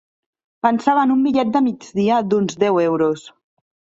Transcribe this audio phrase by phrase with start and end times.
[0.65, 3.29] Pensava en un bitllet de migdia d'uns deu euros.